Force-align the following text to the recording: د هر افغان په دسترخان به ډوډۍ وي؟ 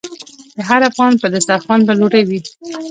د 0.57 0.59
هر 0.69 0.81
افغان 0.89 1.13
په 1.21 1.27
دسترخان 1.33 1.79
به 1.87 1.93
ډوډۍ 1.99 2.23
وي؟ 2.29 2.39